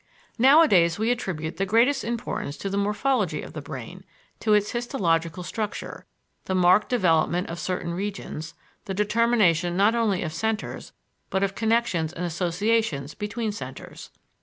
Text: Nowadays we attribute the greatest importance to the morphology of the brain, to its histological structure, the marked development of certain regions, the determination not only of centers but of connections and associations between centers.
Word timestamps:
Nowadays 0.39 0.97
we 0.97 1.11
attribute 1.11 1.57
the 1.57 1.65
greatest 1.67 2.03
importance 2.03 2.57
to 2.57 2.71
the 2.71 2.75
morphology 2.77 3.43
of 3.43 3.53
the 3.53 3.61
brain, 3.61 4.03
to 4.39 4.55
its 4.55 4.71
histological 4.71 5.43
structure, 5.43 6.07
the 6.45 6.55
marked 6.55 6.89
development 6.89 7.49
of 7.49 7.59
certain 7.59 7.93
regions, 7.93 8.55
the 8.85 8.95
determination 8.95 9.77
not 9.77 9.93
only 9.93 10.23
of 10.23 10.33
centers 10.33 10.91
but 11.29 11.43
of 11.43 11.53
connections 11.53 12.11
and 12.13 12.25
associations 12.25 13.13
between 13.13 13.51
centers. 13.51 14.09